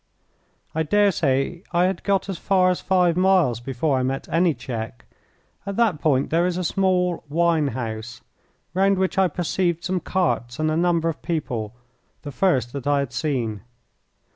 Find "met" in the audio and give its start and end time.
4.01-4.27